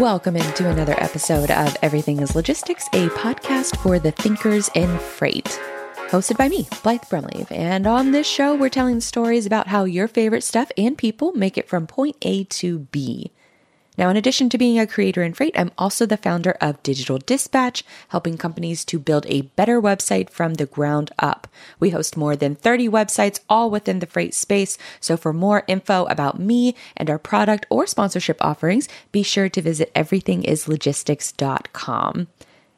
[0.00, 5.58] Welcome into another episode of Everything is Logistics, a podcast for the thinkers in freight.
[6.10, 7.50] Hosted by me, Blythe Brumleve.
[7.50, 11.56] And on this show, we're telling stories about how your favorite stuff and people make
[11.56, 13.32] it from point A to B.
[13.96, 17.18] Now, in addition to being a creator in freight, I'm also the founder of Digital
[17.18, 21.46] Dispatch, helping companies to build a better website from the ground up.
[21.80, 24.78] We host more than 30 websites, all within the freight space.
[25.00, 29.62] So, for more info about me and our product or sponsorship offerings, be sure to
[29.62, 32.26] visit everythingislogistics.com.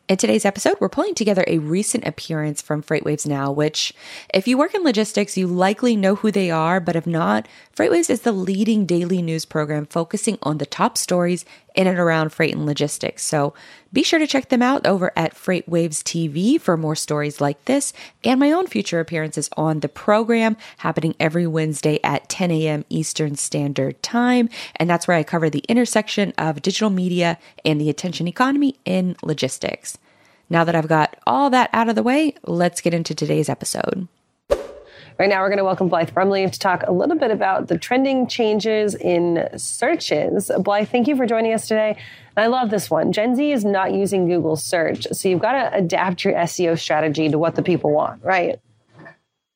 [0.09, 3.93] In today's episode, we're pulling together a recent appearance from FreightWaves Now, which,
[4.33, 8.09] if you work in logistics, you likely know who they are, but if not, FreightWaves
[8.09, 11.45] is the leading daily news program focusing on the top stories
[11.79, 13.25] in and around freight and logistics.
[13.25, 13.55] So
[13.93, 17.93] be sure to check them out over at FreightWaves TV for more stories like this
[18.25, 22.85] and my own future appearances on the program happening every Wednesday at 10 a.m.
[22.89, 24.49] Eastern Standard Time.
[24.75, 29.15] And that's where I cover the intersection of digital media and the attention economy in
[29.23, 29.99] logistics.
[30.51, 34.09] Now that I've got all that out of the way, let's get into today's episode.
[35.19, 37.77] Right now, we're going to welcome Blythe Brumleve to talk a little bit about the
[37.77, 40.49] trending changes in searches.
[40.61, 41.97] Blythe, thank you for joining us today.
[42.37, 43.11] And I love this one.
[43.11, 47.29] Gen Z is not using Google search, so you've got to adapt your SEO strategy
[47.31, 48.61] to what the people want, right?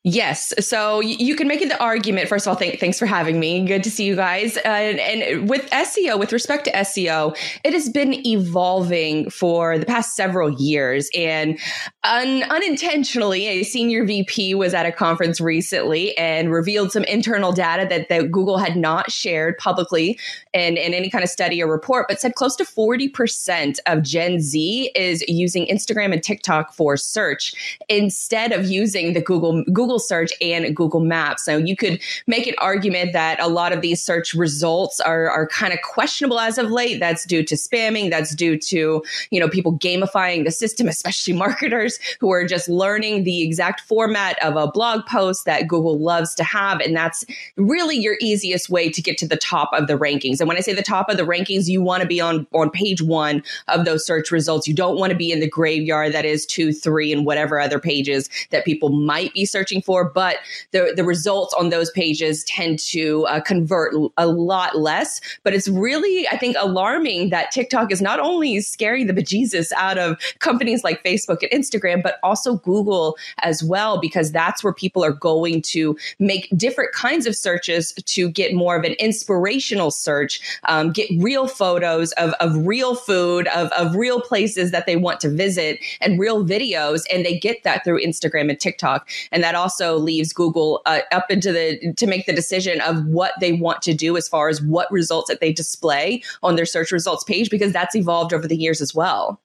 [0.05, 0.53] Yes.
[0.59, 2.27] So you can make the argument.
[2.27, 3.65] First of all, thank, thanks for having me.
[3.65, 4.57] Good to see you guys.
[4.57, 10.13] Uh, and with SEO, with respect to SEO, it has been evolving for the past
[10.13, 11.09] several years.
[11.15, 11.57] And
[12.03, 17.87] un- unintentionally, a senior VP was at a conference recently and revealed some internal data
[17.89, 20.19] that, that Google had not shared publicly
[20.51, 24.41] in, in any kind of study or report, but said close to 40% of Gen
[24.41, 29.99] Z is using Instagram and TikTok for search instead of using the Google Google Google
[29.99, 31.45] search and Google Maps.
[31.45, 35.45] So you could make an argument that a lot of these search results are, are
[35.45, 36.99] kind of questionable as of late.
[36.99, 38.09] That's due to spamming.
[38.09, 43.23] That's due to, you know, people gamifying the system, especially marketers who are just learning
[43.23, 46.79] the exact format of a blog post that Google loves to have.
[46.79, 47.23] And that's
[47.55, 50.39] really your easiest way to get to the top of the rankings.
[50.39, 52.71] And when I say the top of the rankings, you want to be on, on
[52.71, 54.67] page one of those search results.
[54.67, 57.77] You don't want to be in the graveyard that is two, three, and whatever other
[57.77, 60.37] pages that people might be searching for, but
[60.71, 65.21] the, the results on those pages tend to uh, convert a lot less.
[65.43, 69.97] But it's really, I think, alarming that TikTok is not only scaring the bejesus out
[69.97, 75.03] of companies like Facebook and Instagram, but also Google as well, because that's where people
[75.03, 80.39] are going to make different kinds of searches to get more of an inspirational search,
[80.65, 85.19] um, get real photos of, of real food, of, of real places that they want
[85.19, 87.01] to visit, and real videos.
[87.11, 89.09] And they get that through Instagram and TikTok.
[89.31, 93.05] And that also also leaves Google uh, up into the to make the decision of
[93.05, 96.65] what they want to do as far as what results that they display on their
[96.65, 99.41] search results page because that's evolved over the years as well.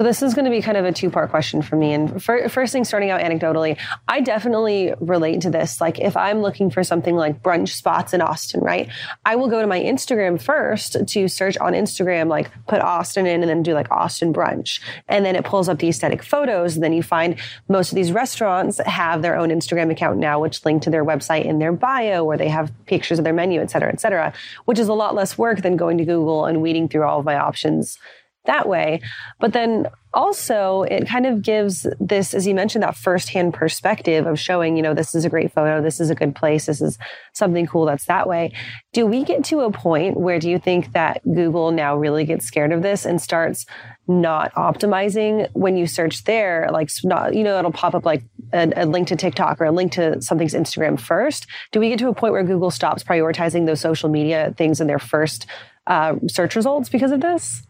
[0.00, 1.92] So this is going to be kind of a two-part question for me.
[1.92, 5.80] And for, first thing, starting out anecdotally, I definitely relate to this.
[5.80, 8.88] Like if I'm looking for something like brunch spots in Austin, right?
[9.24, 13.42] I will go to my Instagram first to search on Instagram, like put Austin in
[13.42, 14.80] and then do like Austin brunch.
[15.08, 16.74] And then it pulls up the aesthetic photos.
[16.74, 17.38] And then you find
[17.68, 21.44] most of these restaurants have their own Instagram account now, which link to their website
[21.44, 24.32] in their bio or they have pictures of their menu, et cetera, et cetera,
[24.64, 27.24] which is a lot less work than going to Google and weeding through all of
[27.24, 27.98] my options
[28.44, 29.00] that way.
[29.38, 34.38] But then also, it kind of gives this, as you mentioned, that firsthand perspective of
[34.38, 36.98] showing, you know, this is a great photo, this is a good place, this is
[37.32, 38.52] something cool that's that way.
[38.92, 42.44] Do we get to a point where do you think that Google now really gets
[42.44, 43.64] scared of this and starts
[44.06, 46.68] not optimizing when you search there?
[46.70, 48.22] Like, not, you know, it'll pop up like
[48.52, 51.46] a, a link to TikTok or a link to something's Instagram first.
[51.70, 54.88] Do we get to a point where Google stops prioritizing those social media things in
[54.88, 55.46] their first
[55.86, 57.62] uh, search results because of this?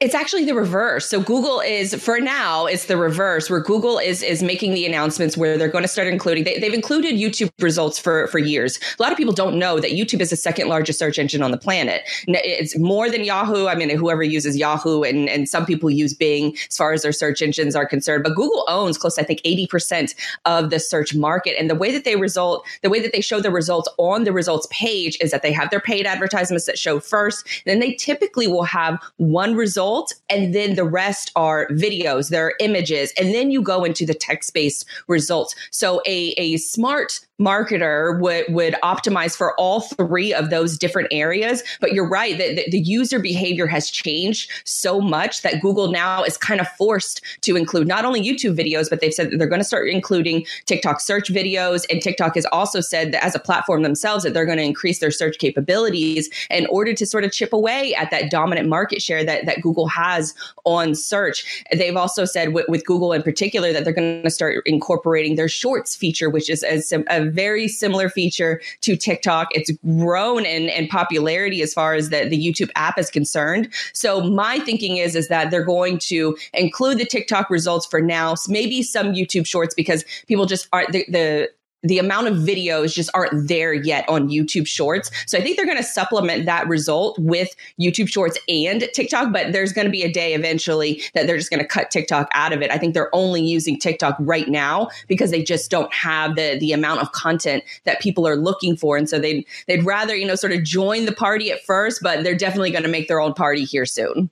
[0.00, 1.06] It's actually the reverse.
[1.06, 5.36] So Google is for now it's the reverse where Google is is making the announcements
[5.36, 8.78] where they're going to start including they, have included YouTube results for for years.
[8.98, 11.50] A lot of people don't know that YouTube is the second largest search engine on
[11.50, 12.02] the planet.
[12.28, 13.66] It's more than Yahoo.
[13.66, 17.12] I mean, whoever uses Yahoo and and some people use Bing as far as their
[17.12, 18.22] search engines are concerned.
[18.22, 20.14] But Google owns close to I think eighty percent
[20.44, 21.56] of the search market.
[21.58, 24.32] And the way that they result, the way that they show the results on the
[24.32, 27.44] results page is that they have their paid advertisements that show first.
[27.66, 32.54] Then they typically will have one result and then the rest are videos, there are
[32.60, 35.54] images, and then you go into the text based results.
[35.70, 41.64] So a, a smart marketer would would optimize for all three of those different areas.
[41.80, 46.22] But you're right that the, the, user behavior has changed so much that google now
[46.22, 49.48] is kind of forced to include not only youtube videos but they've said that they're
[49.48, 51.86] going to start including tiktok search videos.
[51.90, 55.00] And tiktok has also said that as a platform themselves that they're going to increase
[55.00, 59.24] their search capabilities in order to sort of chip away at that dominant market share
[59.24, 60.34] that, that google has
[60.64, 61.64] on search.
[61.72, 65.48] They've also said with, with google in particular that they're going to start incorporating their
[65.48, 69.48] shorts feature which is as a, very similar feature to TikTok.
[69.52, 73.72] It's grown in, in popularity as far as the, the YouTube app is concerned.
[73.92, 78.34] So my thinking is, is that they're going to include the TikTok results for now,
[78.48, 81.50] maybe some YouTube shorts because people just aren't the, the
[81.84, 85.10] the amount of videos just aren't there yet on YouTube Shorts.
[85.26, 89.52] So I think they're going to supplement that result with YouTube Shorts and TikTok, but
[89.52, 92.52] there's going to be a day eventually that they're just going to cut TikTok out
[92.52, 92.70] of it.
[92.70, 96.72] I think they're only using TikTok right now because they just don't have the the
[96.72, 100.34] amount of content that people are looking for, and so they they'd rather you know
[100.34, 103.34] sort of join the party at first, but they're definitely going to make their own
[103.34, 104.30] party here soon.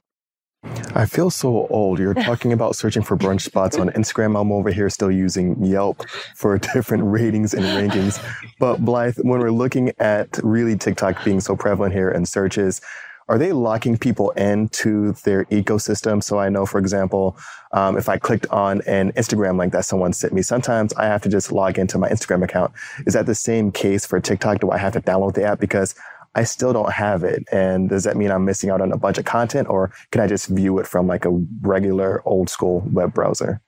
[0.94, 1.98] I feel so old.
[1.98, 4.40] You're talking about searching for brunch spots on Instagram.
[4.40, 8.22] I'm over here still using Yelp for different ratings and rankings.
[8.58, 12.80] But Blythe, when we're looking at really TikTok being so prevalent here and searches,
[13.28, 16.22] are they locking people into their ecosystem?
[16.22, 17.36] So I know, for example,
[17.72, 21.22] um, if I clicked on an Instagram link that someone sent me, sometimes I have
[21.22, 22.72] to just log into my Instagram account.
[23.06, 24.60] Is that the same case for TikTok?
[24.60, 25.60] Do I have to download the app?
[25.60, 25.94] Because
[26.34, 27.44] I still don't have it.
[27.52, 30.26] And does that mean I'm missing out on a bunch of content or can I
[30.26, 31.30] just view it from like a
[31.60, 33.60] regular old school web browser?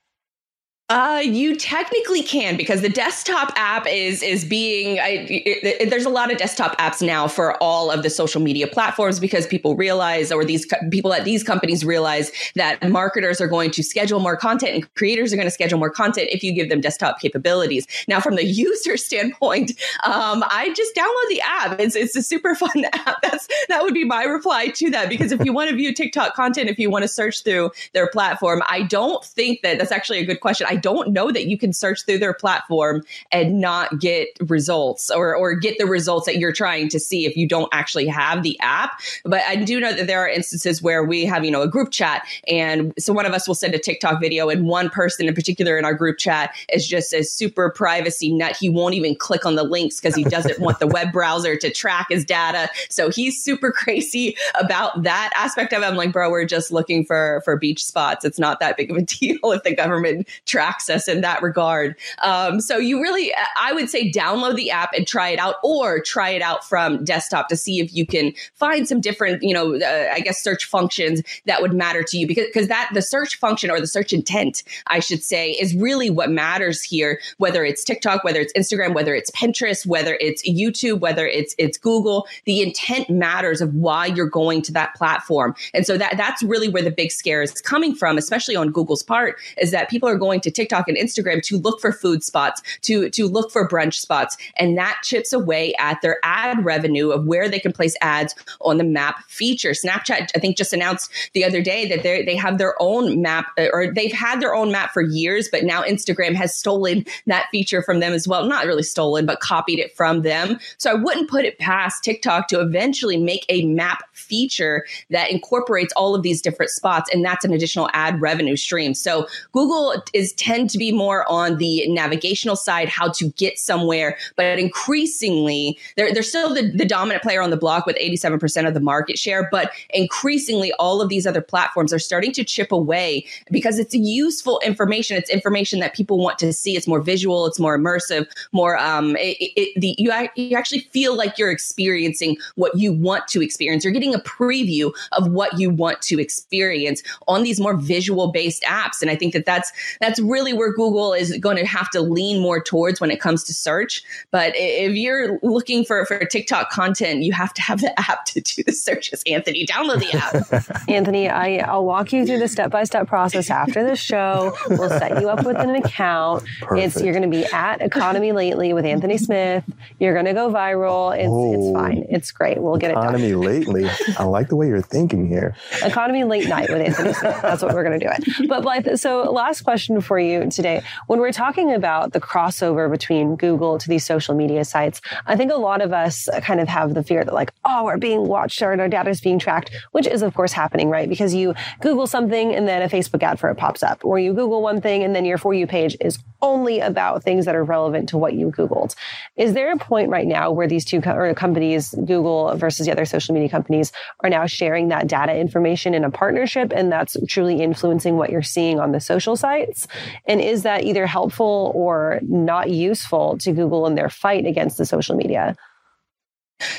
[0.90, 5.00] Uh, you technically can because the desktop app is is being.
[5.00, 8.42] I, it, it, there's a lot of desktop apps now for all of the social
[8.42, 13.40] media platforms because people realize, or these co- people at these companies realize that marketers
[13.40, 16.42] are going to schedule more content and creators are going to schedule more content if
[16.42, 17.86] you give them desktop capabilities.
[18.06, 19.70] Now, from the user standpoint,
[20.04, 21.80] um, I just download the app.
[21.80, 23.22] It's it's a super fun app.
[23.22, 26.34] That's that would be my reply to that because if you want to view TikTok
[26.34, 30.18] content, if you want to search through their platform, I don't think that that's actually
[30.18, 30.66] a good question.
[30.74, 33.02] I don't know that you can search through their platform
[33.32, 37.38] and not get results or, or get the results that you're trying to see if
[37.38, 39.00] you don't actually have the app.
[39.24, 41.90] But I do know that there are instances where we have, you know, a group
[41.90, 45.34] chat and so one of us will send a TikTok video and one person in
[45.34, 48.54] particular in our group chat is just a super privacy nut.
[48.54, 51.70] He won't even click on the links because he doesn't want the web browser to
[51.70, 52.68] track his data.
[52.90, 55.86] So he's super crazy about that aspect of it.
[55.86, 58.26] I'm like, bro, we're just looking for for beach spots.
[58.26, 61.96] It's not that big of a deal if the government tracks us in that regard.
[62.22, 66.00] Um, so you really, I would say, download the app and try it out, or
[66.00, 69.76] try it out from desktop to see if you can find some different, you know,
[69.76, 73.36] uh, I guess search functions that would matter to you because because that the search
[73.36, 77.20] function or the search intent, I should say, is really what matters here.
[77.38, 81.78] Whether it's TikTok, whether it's Instagram, whether it's Pinterest, whether it's YouTube, whether it's it's
[81.78, 86.42] Google, the intent matters of why you're going to that platform, and so that that's
[86.42, 90.08] really where the big scare is coming from, especially on Google's part, is that people
[90.08, 93.68] are going to TikTok and Instagram to look for food spots, to, to look for
[93.68, 94.36] brunch spots.
[94.56, 98.78] And that chips away at their ad revenue of where they can place ads on
[98.78, 99.70] the map feature.
[99.70, 103.46] Snapchat, I think, just announced the other day that they they have their own map,
[103.58, 107.48] uh, or they've had their own map for years, but now Instagram has stolen that
[107.50, 108.46] feature from them as well.
[108.46, 110.58] Not really stolen, but copied it from them.
[110.78, 115.92] So I wouldn't put it past TikTok to eventually make a map feature that incorporates
[115.96, 118.94] all of these different spots, and that's an additional ad revenue stream.
[118.94, 124.18] So Google is tend to be more on the navigational side, how to get somewhere,
[124.36, 128.74] but increasingly they're, they're still the, the dominant player on the block with 87% of
[128.74, 133.24] the market share, but increasingly all of these other platforms are starting to chip away
[133.50, 135.16] because it's useful information.
[135.16, 136.76] It's information that people want to see.
[136.76, 137.46] It's more visual.
[137.46, 142.36] It's more immersive, more, um, it, it, the, you, you actually feel like you're experiencing
[142.56, 143.82] what you want to experience.
[143.82, 148.62] You're getting a preview of what you want to experience on these more visual based
[148.64, 149.00] apps.
[149.00, 152.00] And I think that that's, that's really where where Google is going to have to
[152.00, 154.02] lean more towards when it comes to search.
[154.30, 158.40] But if you're looking for, for TikTok content, you have to have the app to
[158.40, 159.22] do the searches.
[159.26, 160.82] Anthony, download the app.
[160.88, 164.56] Anthony, I, I'll walk you through the step by step process after the show.
[164.70, 166.44] We'll set you up with an account.
[166.60, 166.96] Perfect.
[166.96, 169.64] It's you're going to be at Economy Lately with Anthony Smith.
[169.98, 171.14] You're going to go viral.
[171.14, 172.06] It's, oh, it's fine.
[172.08, 172.58] It's great.
[172.58, 173.04] We'll get it done.
[173.04, 173.86] Economy Lately.
[174.18, 175.54] I like the way you're thinking here.
[175.82, 177.38] Economy Late Night with Anthony Smith.
[177.42, 178.48] That's what we're going to do it.
[178.48, 180.82] But Blythe, so last question for you you today.
[181.06, 185.52] When we're talking about the crossover between Google to these social media sites, I think
[185.52, 188.60] a lot of us kind of have the fear that like, oh, we're being watched
[188.62, 191.08] or our data is being tracked, which is of course happening, right?
[191.08, 194.32] Because you Google something and then a Facebook ad for it pops up, or you
[194.32, 197.64] Google one thing and then your For You page is only about things that are
[197.64, 198.94] relevant to what you Googled.
[199.36, 203.06] Is there a point right now where these two co- companies, Google versus the other
[203.06, 207.62] social media companies, are now sharing that data information in a partnership and that's truly
[207.62, 209.88] influencing what you're seeing on the social sites?
[210.26, 214.86] And is that either helpful or not useful to Google in their fight against the
[214.86, 215.56] social media?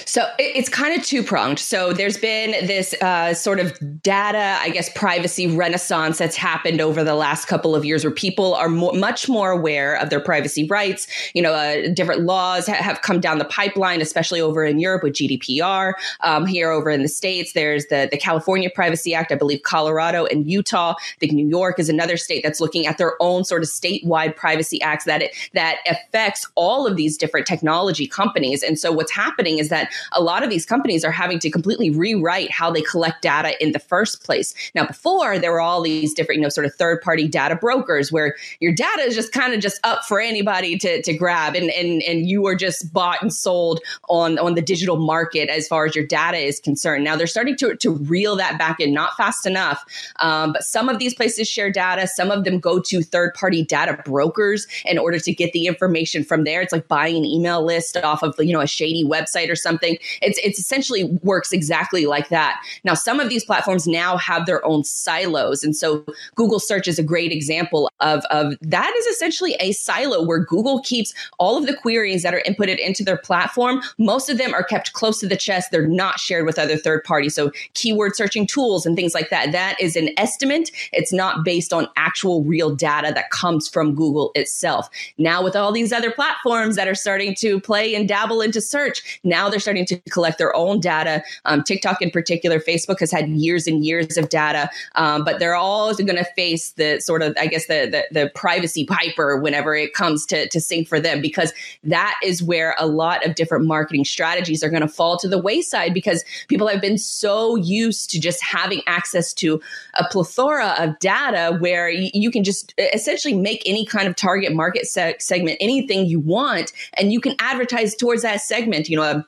[0.05, 1.59] So it's kind of two pronged.
[1.59, 7.03] So there's been this uh, sort of data, I guess, privacy renaissance that's happened over
[7.03, 10.65] the last couple of years, where people are mo- much more aware of their privacy
[10.65, 11.07] rights.
[11.33, 15.03] You know, uh, different laws ha- have come down the pipeline, especially over in Europe
[15.03, 15.93] with GDPR.
[16.21, 19.33] Um, here over in the states, there's the the California Privacy Act.
[19.33, 20.95] I believe Colorado and Utah.
[20.97, 24.37] I think New York is another state that's looking at their own sort of statewide
[24.37, 28.63] privacy acts that it, that affects all of these different technology companies.
[28.63, 31.89] And so what's happening is that a lot of these companies are having to completely
[31.89, 34.53] rewrite how they collect data in the first place.
[34.73, 38.11] Now, before there were all these different, you know, sort of third party data brokers
[38.11, 41.69] where your data is just kind of just up for anybody to, to grab and,
[41.71, 43.79] and, and you are just bought and sold
[44.09, 47.03] on, on the digital market as far as your data is concerned.
[47.03, 49.85] Now they're starting to, to reel that back in, not fast enough.
[50.19, 52.07] Um, but some of these places share data.
[52.07, 56.23] Some of them go to third party data brokers in order to get the information
[56.23, 56.61] from there.
[56.61, 59.97] It's like buying an email list off of, you know, a shady website or something.
[60.21, 62.61] It's it's essentially works exactly like that.
[62.83, 66.99] Now, some of these platforms now have their own silos, and so Google Search is
[66.99, 71.67] a great example of of that is essentially a silo where Google keeps all of
[71.67, 73.81] the queries that are inputted into their platform.
[73.97, 75.71] Most of them are kept close to the chest.
[75.71, 77.35] They're not shared with other third parties.
[77.35, 79.51] So keyword searching tools and things like that.
[79.51, 80.71] That is an estimate.
[80.91, 84.89] It's not based on actual real data that comes from Google itself.
[85.17, 89.19] Now, with all these other platforms that are starting to play and dabble into search,
[89.23, 91.23] now they're starting to collect their own data.
[91.45, 95.55] Um, TikTok, in particular, Facebook has had years and years of data, um, but they're
[95.55, 99.75] all going to face the sort of, I guess, the, the, the privacy piper whenever
[99.75, 103.65] it comes to to sync for them, because that is where a lot of different
[103.65, 108.09] marketing strategies are going to fall to the wayside because people have been so used
[108.11, 109.61] to just having access to
[109.95, 114.85] a plethora of data where you can just essentially make any kind of target market
[114.85, 119.25] se- segment anything you want and you can advertise towards that segment you know a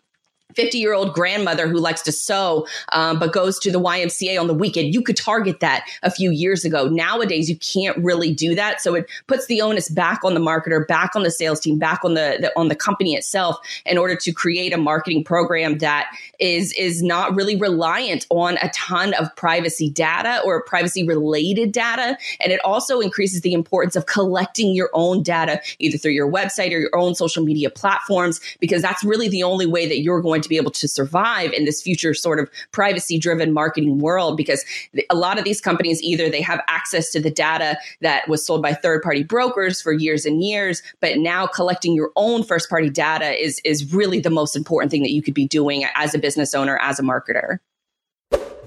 [0.57, 4.47] 50 year old grandmother who likes to sew um, but goes to the ymca on
[4.47, 4.91] the weekend.
[4.91, 6.87] You could target that a few years ago.
[6.87, 8.81] Nowadays you can't really do that.
[8.81, 12.03] So it puts the onus back on the marketer back on the sales team back
[12.03, 16.07] on the, the on the company itself in order to create a marketing program that
[16.39, 22.17] is is not really reliant on a ton of privacy data or privacy related data.
[22.39, 26.73] And it also increases the importance of collecting your own data either through your website
[26.73, 30.41] or your own social media platforms because that's really the only way that you're going
[30.41, 34.63] to be able to survive in this future sort of privacy driven marketing world because
[35.09, 38.61] a lot of these companies either they have access to the data that was sold
[38.61, 42.89] by third party brokers for years and years but now collecting your own first party
[42.89, 46.19] data is is really the most important thing that you could be doing as a
[46.19, 47.59] business owner as a marketer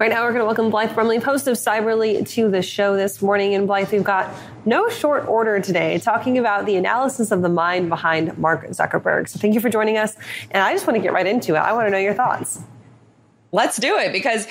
[0.01, 3.21] Right now, we're going to welcome Blythe Brumleve, host of Cyberly, to the show this
[3.21, 3.55] morning.
[3.55, 7.91] And Blythe, we've got no short order today talking about the analysis of the mind
[7.91, 9.29] behind Mark Zuckerberg.
[9.29, 10.17] So thank you for joining us.
[10.53, 11.59] And I just want to get right into it.
[11.59, 12.61] I want to know your thoughts.
[13.53, 14.47] Let's do it because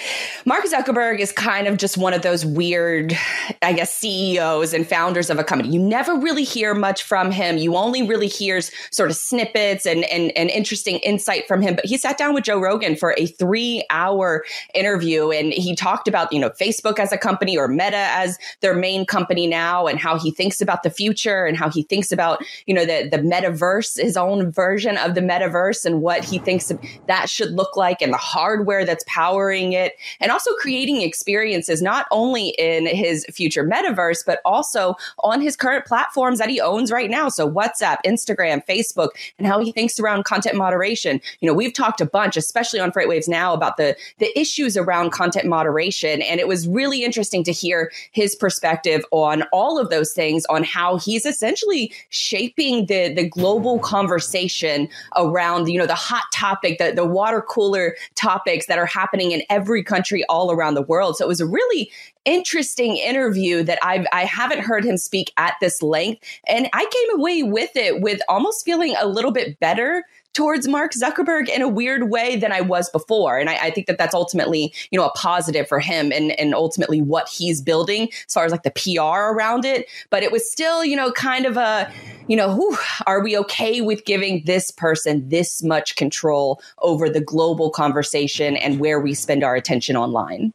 [0.46, 3.18] Mark Zuckerberg is kind of just one of those weird,
[3.62, 5.70] I guess, CEOs and founders of a company.
[5.70, 7.58] You never really hear much from him.
[7.58, 8.60] You only really hear
[8.91, 11.75] sort of snippets and, and, and interesting insight from him.
[11.75, 14.44] But he sat down with Joe Rogan for a three hour
[14.75, 18.75] interview and he talked about, you know, Facebook as a company or Meta as their
[18.75, 22.44] main company now and how he thinks about the future and how he thinks about,
[22.65, 26.70] you know, the, the metaverse, his own version of the metaverse and what he thinks
[27.08, 32.08] that should look like and the hardware that's powering it and also creating experiences not
[32.10, 37.12] only in his future metaverse but also on his current platforms that he owns right
[37.12, 37.29] now.
[37.29, 41.22] So whatsapp instagram facebook and how he thinks around content moderation.
[41.39, 45.12] You know we've talked a bunch especially on freightwaves now about the the issues around
[45.12, 46.24] content moderation.
[46.24, 50.63] And it was really interesting to hear his perspective on all of those things on
[50.63, 56.91] how he's essentially shaping the the global conversation around you know the hot topic the,
[56.91, 61.17] the water cooler topics that are happening in every country all around the world.
[61.17, 61.91] So it was a really
[62.25, 66.24] interesting interview that I've, I haven't heard him speak at this length.
[66.48, 70.05] And I came away with it with almost feeling a little bit better
[70.39, 73.38] towards Mark Zuckerberg in a weird way than I was before.
[73.38, 76.55] And I, I think that that's ultimately, you know, a positive for him and, and
[76.55, 79.89] ultimately what he's building as far as like the PR around it.
[80.10, 81.91] But it was still, you know, kind of a,
[82.27, 87.19] you know, whew, are we okay with giving this person this much control over the
[87.19, 90.53] global conversation and where we spend our attention online?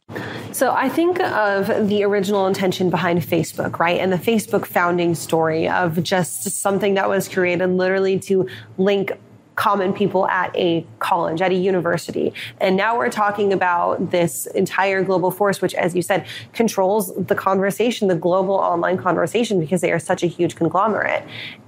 [0.51, 3.99] So I think of the original intention behind Facebook, right?
[3.99, 8.47] And the Facebook founding story of just something that was created literally to
[8.79, 9.11] link
[9.55, 12.33] common people at a college, at a university.
[12.59, 17.35] And now we're talking about this entire global force, which, as you said, controls the
[17.35, 21.23] conversation, the global online conversation, because they are such a huge conglomerate.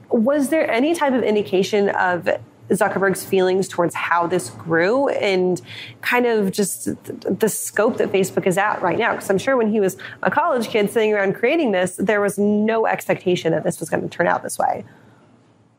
[0.10, 2.28] Was there any type of indication of
[2.70, 5.62] Zuckerberg's feelings towards how this grew and
[6.02, 9.14] kind of just the scope that Facebook is at right now.
[9.14, 12.38] Because I'm sure when he was a college kid sitting around creating this, there was
[12.38, 14.84] no expectation that this was going to turn out this way.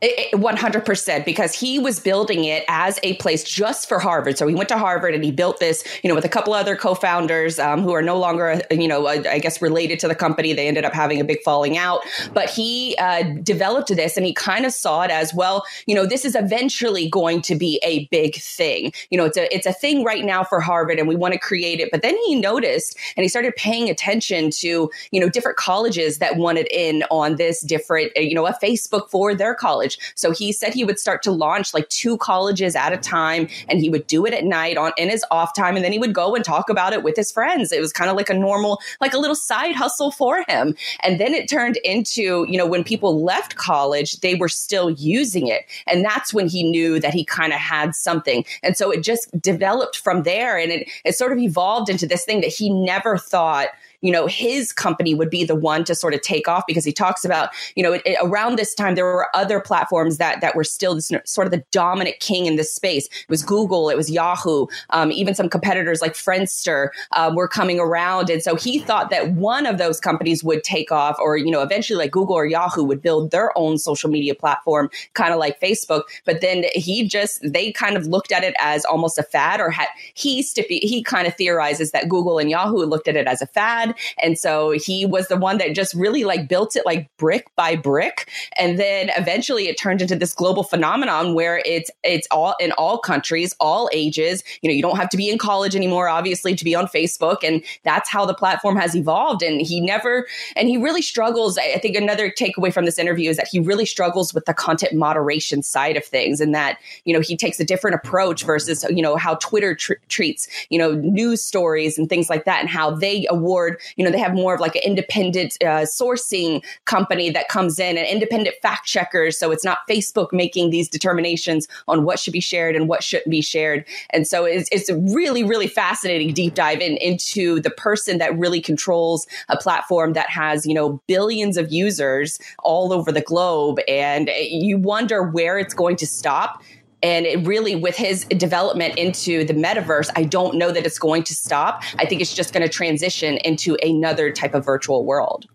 [0.01, 4.37] 100% because he was building it as a place just for Harvard.
[4.37, 6.75] So he went to Harvard and he built this, you know, with a couple other
[6.75, 10.53] co-founders um, who are no longer, you know, I guess related to the company.
[10.53, 12.01] They ended up having a big falling out,
[12.33, 15.65] but he uh, developed this and he kind of saw it as well.
[15.85, 18.93] You know, this is eventually going to be a big thing.
[19.09, 21.39] You know, it's a it's a thing right now for Harvard, and we want to
[21.39, 21.89] create it.
[21.91, 26.37] But then he noticed and he started paying attention to you know different colleges that
[26.37, 30.13] wanted in on this different, you know, a Facebook for their college college.
[30.15, 33.79] So he said he would start to launch like two colleges at a time and
[33.79, 36.13] he would do it at night on in his off time and then he would
[36.13, 37.71] go and talk about it with his friends.
[37.71, 40.75] It was kind of like a normal like a little side hustle for him.
[41.01, 45.47] And then it turned into, you know, when people left college, they were still using
[45.47, 45.65] it.
[45.87, 48.45] And that's when he knew that he kind of had something.
[48.63, 52.25] And so it just developed from there and it it sort of evolved into this
[52.25, 53.69] thing that he never thought
[54.01, 56.93] you know, his company would be the one to sort of take off because he
[56.93, 60.55] talks about, you know, it, it, around this time there were other platforms that that
[60.55, 63.07] were still this, sort of the dominant king in this space.
[63.07, 67.79] It was Google, it was Yahoo, um, even some competitors like Friendster um, were coming
[67.79, 71.51] around, and so he thought that one of those companies would take off, or you
[71.51, 75.39] know, eventually like Google or Yahoo would build their own social media platform, kind of
[75.39, 76.03] like Facebook.
[76.25, 79.69] But then he just they kind of looked at it as almost a fad, or
[79.69, 83.47] had he he kind of theorizes that Google and Yahoo looked at it as a
[83.47, 83.88] fad
[84.21, 87.75] and so he was the one that just really like built it like brick by
[87.75, 88.29] brick.
[88.57, 92.97] And then eventually it turned into this global phenomenon where it's it's all in all
[92.97, 94.43] countries, all ages.
[94.61, 97.37] You know, you don't have to be in college anymore, obviously, to be on Facebook.
[97.43, 99.41] And that's how the platform has evolved.
[99.43, 101.57] And he never and he really struggles.
[101.57, 104.93] I think another takeaway from this interview is that he really struggles with the content
[104.93, 109.01] moderation side of things and that, you know, he takes a different approach versus, you
[109.01, 112.91] know, how Twitter tr- treats, you know, news stories and things like that and how
[112.91, 117.49] they award you know, they have more of like an independent uh, sourcing company that
[117.49, 119.37] comes in and independent fact checkers.
[119.37, 123.29] So it's not Facebook making these determinations on what should be shared and what shouldn't
[123.29, 123.85] be shared.
[124.11, 128.37] And so it's, it's a really, really fascinating deep dive in, into the person that
[128.37, 133.79] really controls a platform that has, you know, billions of users all over the globe.
[133.87, 136.61] And you wonder where it's going to stop
[137.01, 141.23] and it really, with his development into the metaverse, I don't know that it's going
[141.23, 141.83] to stop.
[141.97, 145.47] I think it's just going to transition into another type of virtual world.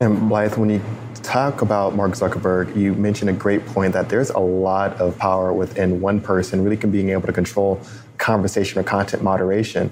[0.00, 0.80] And Blythe, when you
[1.14, 5.52] talk about Mark Zuckerberg, you mentioned a great point that there's a lot of power
[5.52, 7.80] within one person, really can being able to control
[8.18, 9.90] conversation or content moderation.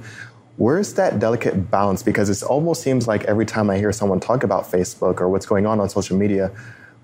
[0.58, 2.02] Where's that delicate balance?
[2.02, 5.46] Because it almost seems like every time I hear someone talk about Facebook or what's
[5.46, 6.52] going on on social media,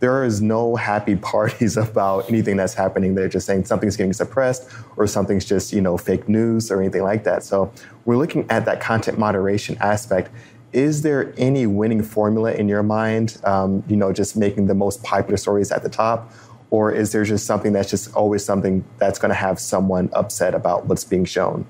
[0.03, 3.15] there is no happy parties about anything that's happening.
[3.15, 7.05] They're just saying something's getting suppressed or something's just, you know, fake news or anything
[7.05, 7.45] like that.
[7.45, 7.73] So
[8.05, 10.31] we're looking at that content moderation aspect.
[10.73, 13.41] Is there any winning formula in your mind?
[13.45, 16.33] Um, you know, just making the most popular stories at the top?
[16.71, 20.53] Or is there just something that's just always something that's going to have someone upset
[20.53, 21.65] about what's being shown?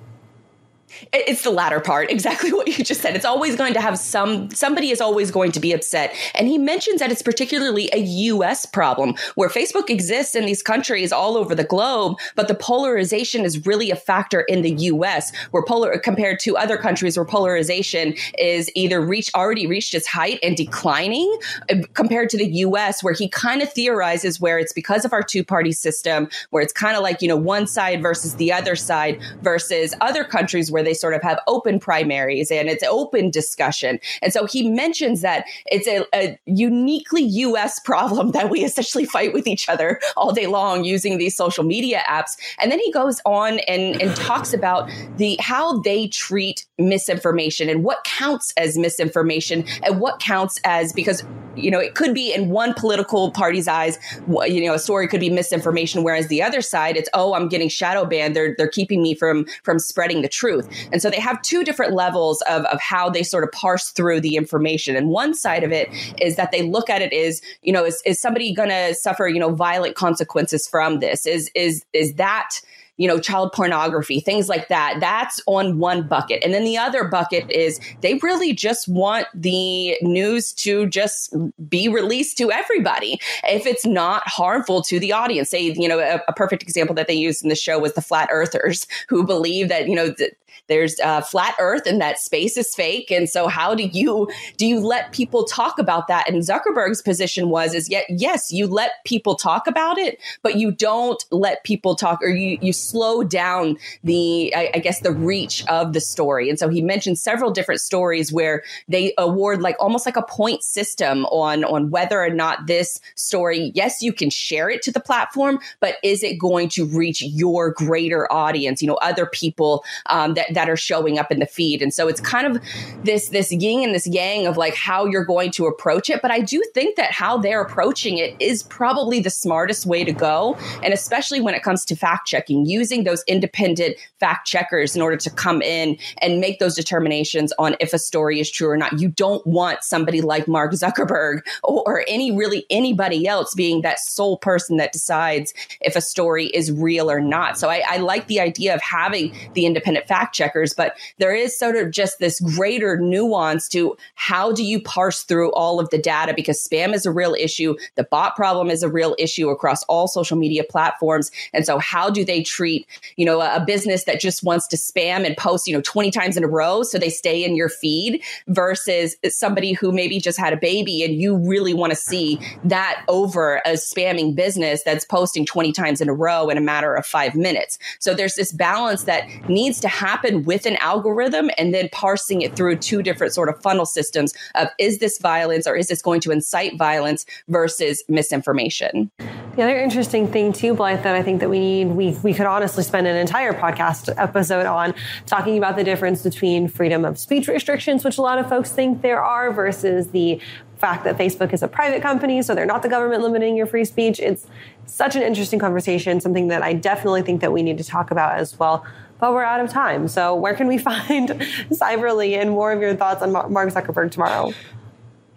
[1.12, 3.16] It's the latter part, exactly what you just said.
[3.16, 6.14] It's always going to have some, somebody is always going to be upset.
[6.34, 11.12] And he mentions that it's particularly a US problem where Facebook exists in these countries
[11.12, 15.64] all over the globe, but the polarization is really a factor in the US where
[15.64, 20.56] polar, compared to other countries where polarization is either reach, already reached its height and
[20.56, 21.36] declining
[21.70, 25.22] uh, compared to the US where he kind of theorizes where it's because of our
[25.22, 28.76] two party system, where it's kind of like, you know, one side versus the other
[28.76, 33.30] side versus other countries where where they sort of have open primaries and it's open
[33.30, 34.00] discussion.
[34.20, 39.32] And so he mentions that it's a, a uniquely US problem that we essentially fight
[39.32, 42.36] with each other all day long using these social media apps.
[42.58, 47.84] And then he goes on and, and talks about the how they treat misinformation and
[47.84, 51.22] what counts as misinformation and what counts as because
[51.56, 53.98] you know, it could be in one political party's eyes,
[54.46, 57.68] you know, a story could be misinformation, whereas the other side, it's, oh, I'm getting
[57.68, 58.34] shadow banned.
[58.34, 60.68] They're, they're keeping me from, from spreading the truth.
[60.92, 64.20] And so they have two different levels of, of how they sort of parse through
[64.20, 64.96] the information.
[64.96, 65.88] And one side of it
[66.20, 69.28] is that they look at it is, you know, is, is somebody going to suffer,
[69.28, 71.26] you know, violent consequences from this?
[71.26, 72.60] Is, is, is that,
[72.98, 74.98] you know, child pornography, things like that.
[75.00, 76.44] That's on one bucket.
[76.44, 81.34] And then the other bucket is they really just want the news to just
[81.68, 85.48] be released to everybody if it's not harmful to the audience.
[85.48, 88.02] Say, you know, a, a perfect example that they used in the show was the
[88.02, 90.34] flat earthers who believe that, you know, th-
[90.68, 93.10] there's uh, flat earth and that space is fake.
[93.10, 96.28] And so how do you do you let people talk about that?
[96.28, 100.70] And zuckerberg's position was is yet yes you let people talk about it but you
[100.70, 105.66] don't let people talk or you you slow down the I, I guess the reach
[105.66, 106.48] of the story.
[106.48, 110.62] And so he mentioned several different stories where they award like almost like a point
[110.62, 115.00] system on on whether or not this story yes you can share it to the
[115.00, 118.80] platform but is it going to reach your greater audience?
[118.80, 121.82] You know other people um, that that are showing up in the feed.
[121.82, 122.62] And so it's kind of
[123.04, 126.22] this this yin and this yang of like how you're going to approach it.
[126.22, 130.12] But I do think that how they're approaching it is probably the smartest way to
[130.12, 130.56] go.
[130.82, 135.16] And especially when it comes to fact checking, using those independent fact checkers in order
[135.16, 139.00] to come in and make those determinations on if a story is true or not.
[139.00, 143.98] You don't want somebody like Mark Zuckerberg or, or any really anybody else being that
[143.98, 147.58] sole person that decides if a story is real or not.
[147.58, 151.56] So I, I like the idea of having the independent fact checkers, but there is
[151.56, 155.98] sort of just this greater nuance to how do you parse through all of the
[155.98, 157.76] data because spam is a real issue.
[157.94, 161.30] The bot problem is a real issue across all social media platforms.
[161.52, 164.76] And so how do they treat, you know, a, a business that just wants to
[164.76, 167.68] spam and post, you know, 20 times in a row so they stay in your
[167.68, 172.40] feed versus somebody who maybe just had a baby and you really want to see
[172.64, 176.94] that over a spamming business that's posting 20 times in a row in a matter
[176.94, 177.78] of five minutes.
[178.00, 182.56] So there's this balance that needs to happen with an algorithm and then parsing it
[182.56, 186.20] through two different sort of funnel systems of is this violence or is this going
[186.20, 189.10] to incite violence versus misinformation.
[189.56, 192.46] The other interesting thing too, Blythe, that I think that we need, we, we could
[192.46, 194.94] honestly spend an entire podcast episode on
[195.26, 199.02] talking about the difference between freedom of speech restrictions, which a lot of folks think
[199.02, 200.40] there are, versus the
[200.78, 203.84] fact that Facebook is a private company, so they're not the government limiting your free
[203.84, 204.18] speech.
[204.18, 204.46] It's
[204.86, 208.38] such an interesting conversation, something that I definitely think that we need to talk about
[208.38, 208.84] as well
[209.22, 210.08] but we're out of time.
[210.08, 211.28] So where can we find
[211.70, 214.52] Cyberly and more of your thoughts on Mark Zuckerberg tomorrow?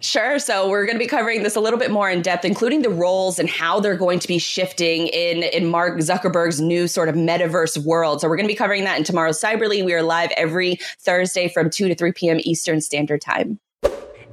[0.00, 0.40] Sure.
[0.40, 2.90] So we're going to be covering this a little bit more in depth, including the
[2.90, 7.14] roles and how they're going to be shifting in in Mark Zuckerberg's new sort of
[7.14, 8.20] metaverse world.
[8.20, 9.84] So we're going to be covering that in tomorrow's Cyberly.
[9.84, 12.38] We are live every Thursday from 2 to 3 p.m.
[12.40, 13.60] Eastern Standard Time.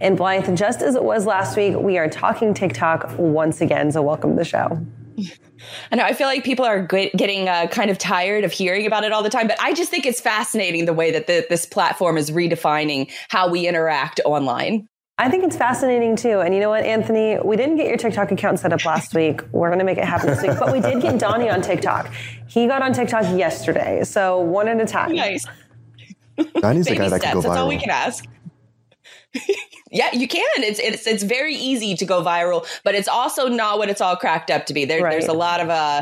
[0.01, 3.91] And Blythe, just as it was last week, we are talking TikTok once again.
[3.91, 4.83] So welcome to the show.
[5.91, 6.04] I know.
[6.04, 9.23] I feel like people are getting uh, kind of tired of hearing about it all
[9.23, 12.32] the time, but I just think it's fascinating the way that the, this platform is
[12.32, 14.88] redefining how we interact online.
[15.17, 16.39] I think it's fascinating too.
[16.39, 17.38] And you know what, Anthony?
[17.43, 19.41] We didn't get your TikTok account set up last week.
[19.52, 20.58] We're going to make it happen this week.
[20.58, 22.12] But we did get Donnie on TikTok.
[22.47, 24.04] He got on TikTok yesterday.
[24.04, 25.15] So one at a time.
[25.15, 25.45] Nice.
[26.56, 27.43] Donnie's the guy that can go viral.
[27.43, 28.26] That's all we can ask.
[29.91, 30.43] Yeah, you can.
[30.57, 34.15] It's it's it's very easy to go viral, but it's also not what it's all
[34.15, 34.85] cracked up to be.
[34.85, 35.11] There, right.
[35.11, 36.01] There's a lot of uh,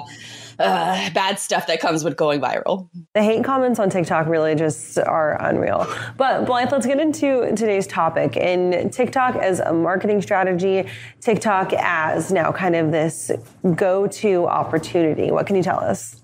[0.59, 2.89] uh, bad stuff that comes with going viral.
[3.13, 5.87] The hate comments on TikTok really just are unreal.
[6.17, 8.37] But Blythe, let's get into today's topic.
[8.37, 10.87] In TikTok as a marketing strategy,
[11.19, 13.31] TikTok as now kind of this
[13.75, 15.31] go-to opportunity.
[15.31, 16.20] What can you tell us?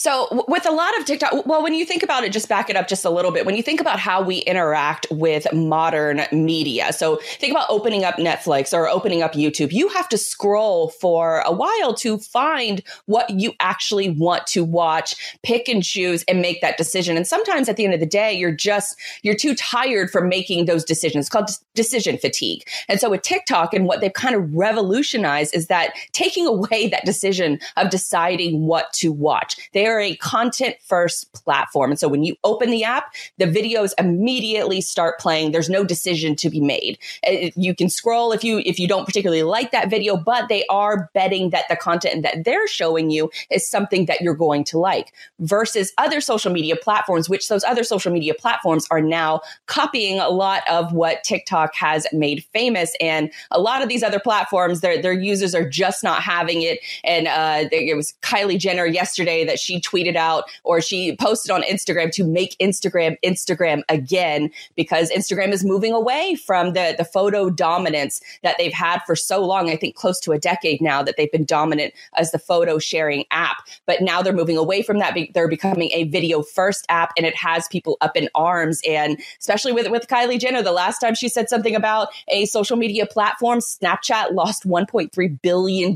[0.00, 2.76] So, with a lot of TikTok, well, when you think about it, just back it
[2.76, 3.44] up just a little bit.
[3.44, 8.14] When you think about how we interact with modern media, so think about opening up
[8.14, 13.28] Netflix or opening up YouTube, you have to scroll for a while to find what
[13.30, 17.16] you actually want to watch, pick and choose, and make that decision.
[17.16, 20.66] And sometimes at the end of the day, you're just, you're too tired for making
[20.66, 21.24] those decisions.
[21.24, 22.62] It's called decision fatigue.
[22.88, 27.04] And so with TikTok and what they've kind of revolutionized is that taking away that
[27.04, 29.56] decision of deciding what to watch.
[29.72, 31.90] They they're a content first platform.
[31.90, 35.52] And so when you open the app, the videos immediately start playing.
[35.52, 36.98] There's no decision to be made.
[37.26, 40.66] Uh, you can scroll if you if you don't particularly like that video, but they
[40.66, 44.78] are betting that the content that they're showing you is something that you're going to
[44.78, 50.18] like versus other social media platforms, which those other social media platforms are now copying
[50.18, 52.92] a lot of what TikTok has made famous.
[53.00, 56.80] And a lot of these other platforms, their, their users are just not having it.
[57.04, 61.62] And uh, it was Kylie Jenner yesterday that she tweeted out or she posted on
[61.62, 67.50] Instagram to make Instagram Instagram again because Instagram is moving away from the, the photo
[67.50, 69.70] dominance that they've had for so long.
[69.70, 73.24] I think close to a decade now that they've been dominant as the photo sharing
[73.30, 73.58] app.
[73.86, 75.16] But now they're moving away from that.
[75.34, 78.80] They're becoming a video first app and it has people up in arms.
[78.86, 82.76] And especially with, with Kylie Jenner, the last time she said something about a social
[82.76, 85.94] media platform, Snapchat lost $1.3 billion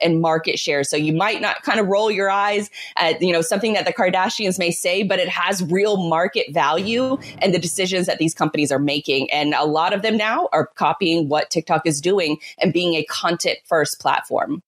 [0.00, 0.84] in market share.
[0.84, 3.92] So you might not kind of roll your eyes at, you know, something that the
[3.92, 8.72] Kardashians may say, but it has real market value and the decisions that these companies
[8.72, 9.30] are making.
[9.30, 13.04] And a lot of them now are copying what TikTok is doing and being a
[13.04, 14.62] content first platform.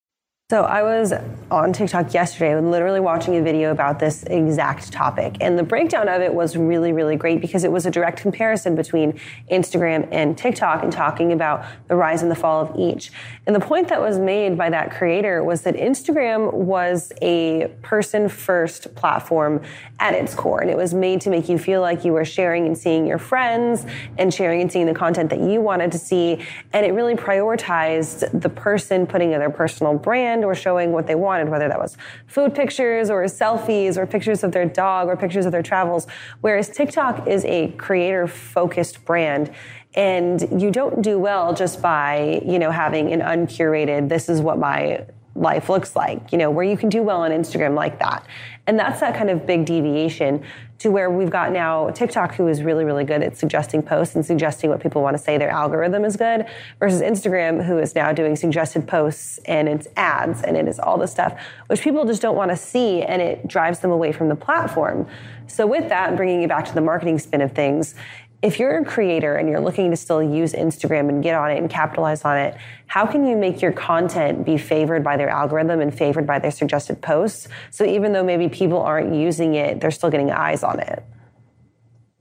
[0.50, 1.12] So I was
[1.50, 5.36] on TikTok yesterday, literally watching a video about this exact topic.
[5.42, 8.74] And the breakdown of it was really, really great because it was a direct comparison
[8.74, 9.20] between
[9.52, 13.12] Instagram and TikTok and talking about the rise and the fall of each.
[13.46, 18.30] And the point that was made by that creator was that Instagram was a person
[18.30, 19.60] first platform
[20.00, 20.62] at its core.
[20.62, 23.18] And it was made to make you feel like you were sharing and seeing your
[23.18, 23.84] friends
[24.16, 26.42] and sharing and seeing the content that you wanted to see.
[26.72, 31.14] And it really prioritized the person putting in their personal brand or showing what they
[31.14, 31.96] wanted, whether that was
[32.26, 36.06] food pictures or selfies or pictures of their dog or pictures of their travels.
[36.40, 39.52] Whereas TikTok is a creator focused brand
[39.94, 44.58] and you don't do well just by, you know, having an uncurated, this is what
[44.58, 48.26] my life looks like, you know, where you can do well on Instagram like that.
[48.66, 50.44] And that's that kind of big deviation
[50.78, 54.24] to where we've got now TikTok, who is really, really good at suggesting posts and
[54.24, 55.36] suggesting what people want to say.
[55.36, 56.46] Their algorithm is good
[56.78, 60.96] versus Instagram, who is now doing suggested posts and it's ads and it is all
[60.96, 64.28] this stuff, which people just don't want to see and it drives them away from
[64.28, 65.06] the platform.
[65.48, 67.94] So with that, bringing you back to the marketing spin of things,
[68.40, 71.58] if you're a creator and you're looking to still use Instagram and get on it
[71.58, 75.80] and capitalize on it, how can you make your content be favored by their algorithm
[75.80, 77.48] and favored by their suggested posts?
[77.70, 81.02] So even though maybe people aren't using it, they're still getting eyes on it.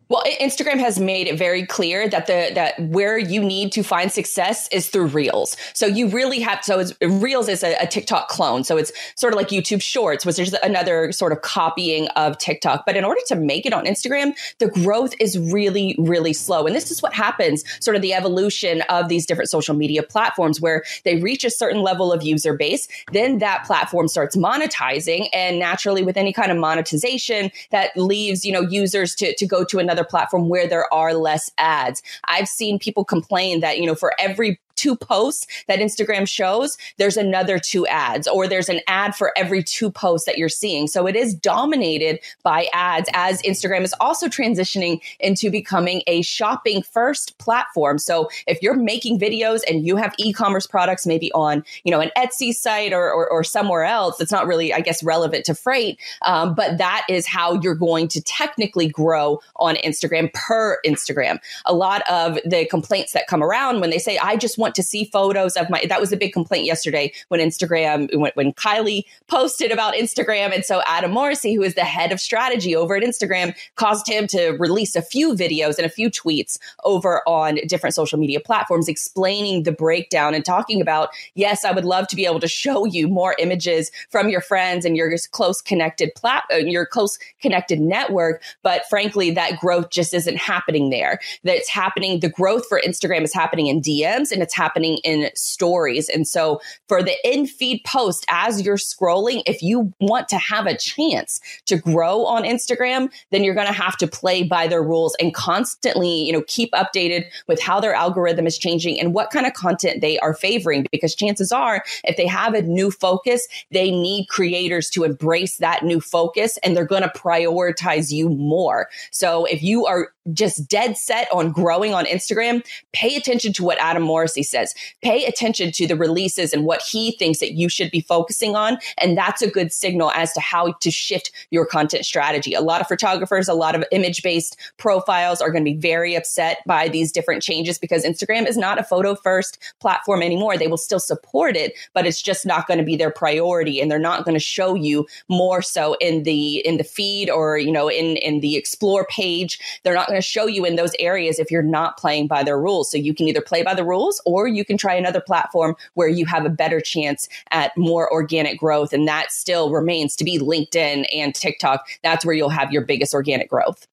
[0.10, 4.12] Well, Instagram has made it very clear that the that where you need to find
[4.12, 5.58] success is through Reels.
[5.74, 8.64] So you really have so it's, Reels is a, a, TikTok clone.
[8.64, 12.86] So it's sort of like YouTube Shorts, which is another sort of copying of TikTok.
[12.86, 16.66] But in order to make it on Instagram, the growth is really really slow.
[16.66, 20.62] And this is what happens, sort of the evolution of these different social media platforms,
[20.62, 25.60] where they reach a certain level of user base, then that platform starts monetizing, and
[25.60, 29.80] naturally, with any kind of monetization, that leaves you know users to to go to
[29.80, 32.02] another another platform where there are less ads.
[32.26, 37.18] I've seen people complain that, you know, for every two posts that Instagram shows, there's
[37.18, 40.88] another two ads, or there's an ad for every two posts that you're seeing.
[40.88, 46.82] So it is dominated by ads as Instagram is also transitioning into becoming a shopping
[46.82, 47.98] first platform.
[47.98, 52.12] So if you're making videos and you have e-commerce products, maybe on, you know, an
[52.18, 56.00] Etsy site or, or, or somewhere else, it's not really, I guess, relevant to freight.
[56.22, 61.40] Um, but that is how you're going to technically grow on Instagram per Instagram.
[61.66, 64.76] A lot of the complaints that come around when they say, I just want want
[64.76, 68.52] to see photos of my, that was a big complaint yesterday when Instagram, when, when
[68.54, 70.54] Kylie posted about Instagram.
[70.54, 74.28] And so Adam Mosseri, who is the head of strategy over at Instagram, caused him
[74.28, 78.90] to release a few videos and a few tweets over on different social media platforms
[78.90, 82.84] explaining the breakdown and talking about, yes, I would love to be able to show
[82.84, 87.80] you more images from your friends and your close connected plat, uh, your close connected
[87.80, 88.44] network.
[88.64, 91.20] But frankly, that growth just isn't happening there.
[91.46, 92.20] That's happening.
[92.20, 96.10] The growth for Instagram is happening in DMs and it's happening in stories.
[96.10, 100.66] And so for the in feed post, as you're scrolling, if you want to have
[100.66, 104.84] a chance to grow on Instagram, then you're going to have to play by their
[104.84, 109.30] rules and constantly, you know, keep updated with how their algorithm is changing and what
[109.30, 110.86] kind of content they are favoring.
[110.92, 115.84] Because chances are, if they have a new focus, they need creators to embrace that
[115.84, 118.90] new focus and they're going to prioritize you more.
[119.12, 123.78] So if you are just dead set on growing on Instagram, pay attention to what
[123.80, 124.74] Adam Mosseri says.
[125.02, 128.78] Pay attention to the releases and what he thinks that you should be focusing on.
[128.98, 132.54] And that's a good signal as to how to shift your content strategy.
[132.54, 136.16] A lot of photographers, a lot of image based profiles are going to be very
[136.16, 140.58] upset by these different changes because Instagram is not a photo first platform anymore.
[140.58, 143.90] They will still support it, but it's just not going to be their priority and
[143.90, 147.72] they're not going to show you more so in the in the feed or you
[147.72, 149.60] know in in the explore page.
[149.84, 152.60] They're not going to show you in those areas if you're not playing by their
[152.60, 152.92] rules.
[152.92, 156.10] So you can either play by the rules or you can try another platform where
[156.10, 158.92] you have a better chance at more organic growth.
[158.92, 161.88] And that still remains to be LinkedIn and TikTok.
[162.04, 163.88] That's where you'll have your biggest organic growth.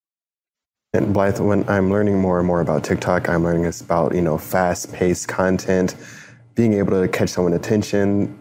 [0.92, 4.22] And Blythe, when I'm learning more and more about TikTok, I'm learning it's about, you
[4.22, 5.96] know, fast paced content,
[6.54, 8.38] being able to catch someone's attention,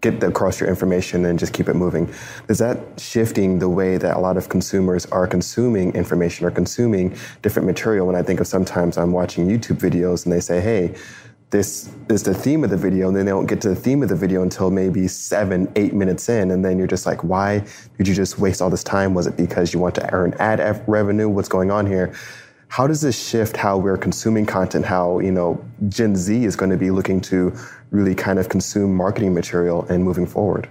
[0.00, 2.12] get across your information and just keep it moving.
[2.48, 7.16] Is that shifting the way that a lot of consumers are consuming information or consuming
[7.42, 8.06] different material?
[8.06, 10.94] When I think of sometimes I'm watching YouTube videos and they say, hey,
[11.50, 14.02] this is the theme of the video, and then they don't get to the theme
[14.02, 17.64] of the video until maybe seven, eight minutes in, and then you're just like, why
[17.96, 19.14] did you just waste all this time?
[19.14, 21.28] Was it because you want to earn ad revenue?
[21.28, 22.12] What's going on here?
[22.68, 24.84] How does this shift how we're consuming content?
[24.84, 27.56] How you know Gen Z is going to be looking to
[27.90, 30.68] really kind of consume marketing material and moving forward?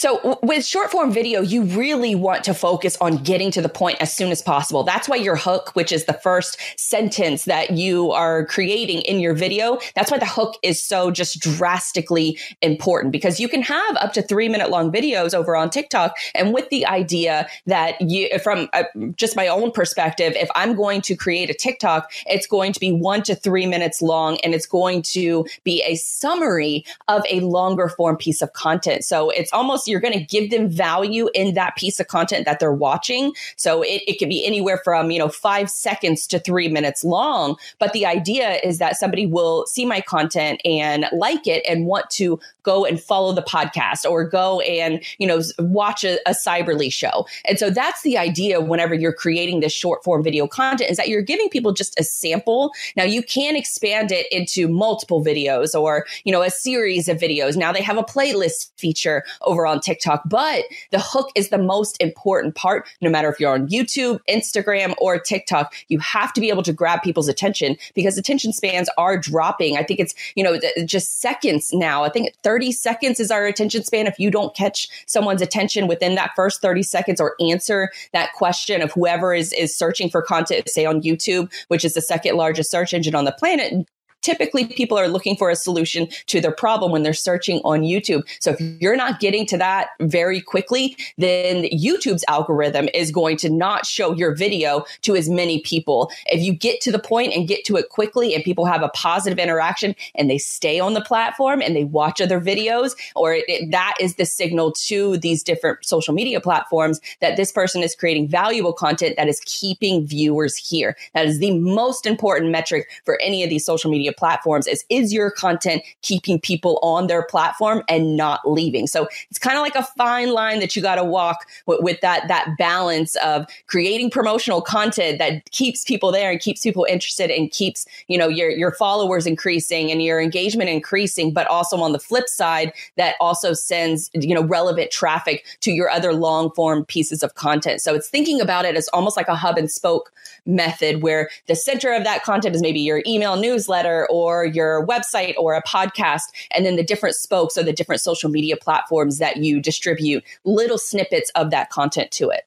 [0.00, 3.98] So with short form video, you really want to focus on getting to the point
[4.00, 4.82] as soon as possible.
[4.82, 9.34] That's why your hook, which is the first sentence that you are creating in your
[9.34, 14.14] video, that's why the hook is so just drastically important because you can have up
[14.14, 16.16] to three minute long videos over on TikTok.
[16.34, 18.84] And with the idea that you, from uh,
[19.16, 22.90] just my own perspective, if I'm going to create a TikTok, it's going to be
[22.90, 27.90] one to three minutes long and it's going to be a summary of a longer
[27.90, 29.04] form piece of content.
[29.04, 32.60] So it's almost you're going to give them value in that piece of content that
[32.60, 33.34] they're watching.
[33.56, 37.56] So it, it could be anywhere from, you know, five seconds to three minutes long.
[37.78, 42.08] But the idea is that somebody will see my content and like it and want
[42.10, 46.92] to go and follow the podcast or go and, you know, watch a, a Cyberly
[46.92, 47.26] show.
[47.44, 51.08] And so that's the idea whenever you're creating this short form video content is that
[51.08, 52.72] you're giving people just a sample.
[52.96, 57.56] Now you can expand it into multiple videos or, you know, a series of videos.
[57.56, 61.96] Now they have a playlist feature over on TikTok, but the hook is the most
[62.00, 62.86] important part.
[63.00, 66.72] No matter if you're on YouTube, Instagram, or TikTok, you have to be able to
[66.72, 69.76] grab people's attention because attention spans are dropping.
[69.76, 72.04] I think it's, you know, just seconds now.
[72.04, 74.06] I think 30 seconds is our attention span.
[74.06, 78.82] If you don't catch someone's attention within that first 30 seconds or answer that question
[78.82, 82.70] of whoever is, is searching for content, say on YouTube, which is the second largest
[82.70, 83.86] search engine on the planet,
[84.22, 88.26] typically people are looking for a solution to their problem when they're searching on YouTube.
[88.40, 93.50] So if you're not getting to that very quickly, then YouTube's algorithm is going to
[93.50, 96.10] not show your video to as many people.
[96.26, 98.88] If you get to the point and get to it quickly and people have a
[98.90, 103.70] positive interaction and they stay on the platform and they watch other videos, or it,
[103.70, 108.28] that is the signal to these different social media platforms that this person is creating
[108.28, 110.96] valuable content that is keeping viewers here.
[111.14, 114.84] That is the most important metric for any of these social media media platforms is
[114.90, 118.86] is your content keeping people on their platform and not leaving?
[118.86, 122.00] So it's kind of like a fine line that you got to walk with, with
[122.00, 127.30] that that balance of creating promotional content that keeps people there and keeps people interested
[127.30, 131.92] and keeps you know your your followers increasing and your engagement increasing, but also on
[131.92, 136.84] the flip side that also sends you know relevant traffic to your other long form
[136.84, 137.80] pieces of content.
[137.80, 140.12] So it's thinking about it as almost like a hub and spoke
[140.46, 145.34] method where the center of that content is maybe your email newsletter or your website
[145.36, 149.38] or a podcast, and then the different spokes or the different social media platforms that
[149.38, 152.46] you distribute little snippets of that content to it.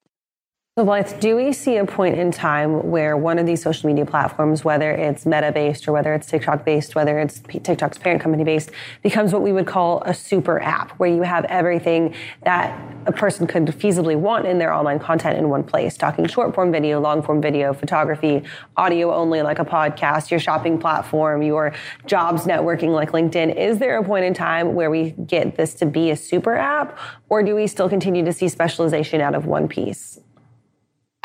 [0.75, 4.07] So, Blythe, do we see a point in time where one of these social media
[4.07, 8.43] platforms, whether it's Meta based or whether it's TikTok based, whether it's TikTok's parent company
[8.43, 8.71] based,
[9.03, 13.45] becomes what we would call a super app, where you have everything that a person
[13.45, 15.95] could feasibly want in their online content in one place?
[15.95, 18.41] Talking short form video, long form video, photography,
[18.75, 21.75] audio only like a podcast, your shopping platform, your
[22.07, 23.55] jobs networking like LinkedIn.
[23.55, 26.97] Is there a point in time where we get this to be a super app,
[27.29, 30.19] or do we still continue to see specialization out of one piece?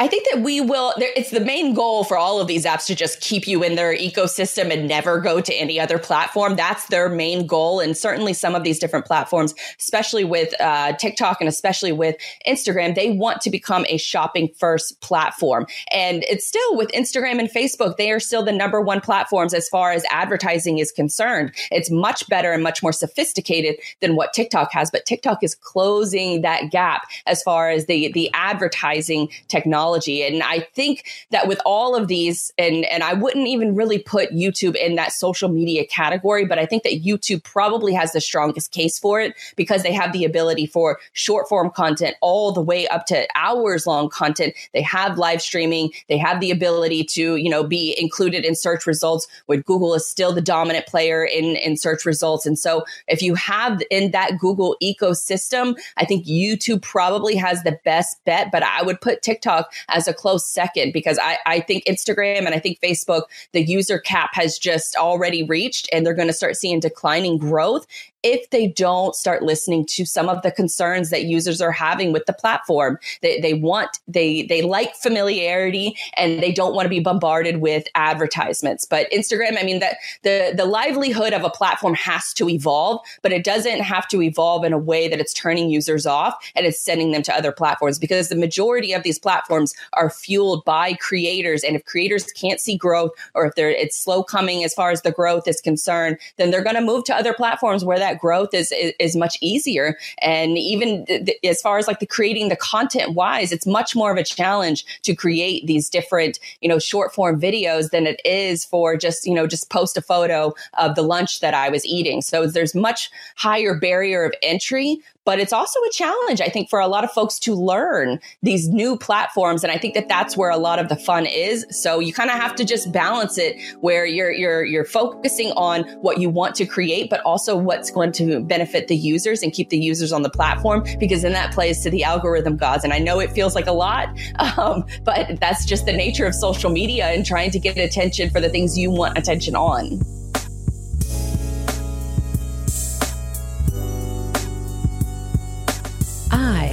[0.00, 2.94] I think that we will, it's the main goal for all of these apps to
[2.94, 6.54] just keep you in their ecosystem and never go to any other platform.
[6.54, 7.80] That's their main goal.
[7.80, 12.14] And certainly some of these different platforms, especially with uh, TikTok and especially with
[12.46, 15.66] Instagram, they want to become a shopping first platform.
[15.90, 19.68] And it's still with Instagram and Facebook, they are still the number one platforms as
[19.68, 21.50] far as advertising is concerned.
[21.72, 26.42] It's much better and much more sophisticated than what TikTok has, but TikTok is closing
[26.42, 30.22] that gap as far as the, the advertising technology technology.
[30.22, 34.30] And I think that with all of these, and, and I wouldn't even really put
[34.30, 38.72] YouTube in that social media category, but I think that YouTube probably has the strongest
[38.72, 42.86] case for it because they have the ability for short form content all the way
[42.88, 44.54] up to hours long content.
[44.72, 45.90] They have live streaming.
[46.08, 50.08] They have the ability to, you know, be included in search results where Google is
[50.08, 52.46] still the dominant player in, in search results.
[52.46, 57.78] And so if you have in that Google ecosystem, I think YouTube probably has the
[57.84, 61.84] best bet, but I would put TikTok as a close second because I, I think
[61.84, 66.28] Instagram and I think Facebook, the user cap has just already reached and they're going
[66.28, 67.86] to start seeing declining growth.
[68.22, 72.26] If they don't start listening to some of the concerns that users are having with
[72.26, 72.98] the platform.
[73.22, 77.86] They, they want, they, they like familiarity and they don't want to be bombarded with
[77.94, 78.84] advertisements.
[78.84, 83.32] But Instagram, I mean, that the, the livelihood of a platform has to evolve, but
[83.32, 86.80] it doesn't have to evolve in a way that it's turning users off and it's
[86.80, 91.62] sending them to other platforms because the majority of these platforms are fueled by creators.
[91.62, 95.02] And if creators can't see growth or if they're, it's slow coming as far as
[95.02, 98.54] the growth is concerned, then they're going to move to other platforms where that growth
[98.54, 99.96] is, is, is much easier.
[100.22, 104.10] And even th- as far as like the creating the content wise, it's much more
[104.10, 108.64] of a challenge to create these different, you know, short form videos than it is
[108.64, 112.22] for just, you know, just post a photo of the lunch that I was eating.
[112.22, 116.80] So there's much higher barrier of entry, but it's also a challenge, I think, for
[116.80, 119.62] a lot of folks to learn these new platforms.
[119.62, 121.66] And I think that that's where a lot of the fun is.
[121.70, 125.82] So you kind of have to just balance it where you're, you're, you're focusing on
[126.00, 129.68] what you want to create, but also what's going to benefit the users and keep
[129.68, 132.82] the users on the platform, because then that plays to the algorithm gods.
[132.82, 134.08] And I know it feels like a lot,
[134.56, 138.40] um, but that's just the nature of social media and trying to get attention for
[138.40, 140.00] the things you want attention on.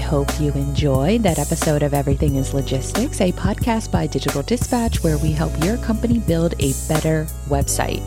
[0.06, 5.18] Hope you enjoyed that episode of Everything is Logistics, a podcast by Digital Dispatch where
[5.18, 8.03] we help your company build a better website.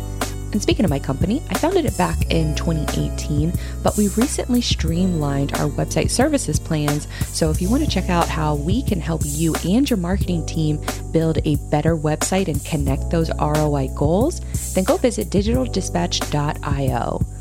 [0.52, 5.54] And speaking of my company, I founded it back in 2018, but we recently streamlined
[5.54, 7.08] our website services plans.
[7.26, 10.46] So if you want to check out how we can help you and your marketing
[10.46, 10.80] team
[11.10, 14.40] build a better website and connect those ROI goals,
[14.72, 17.37] then go visit digitaldispatch.io.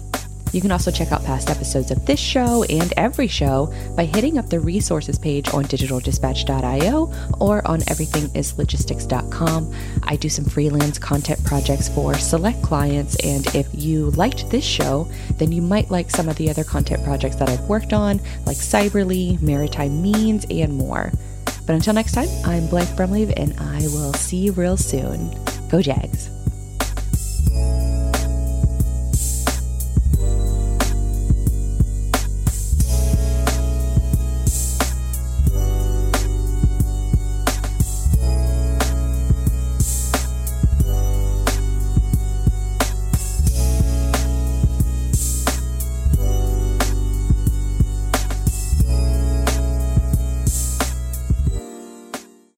[0.58, 4.40] You can also check out past episodes of this show and every show by hitting
[4.40, 9.76] up the resources page on digitaldispatch.io or on everythingislogistics.com.
[10.02, 15.08] I do some freelance content projects for select clients, and if you liked this show,
[15.34, 18.58] then you might like some of the other content projects that I've worked on, like
[18.58, 21.12] Cyberly, Maritime Means, and more.
[21.68, 25.38] But until next time, I'm Blythe Brumleve, and I will see you real soon.
[25.70, 26.32] Go Jags!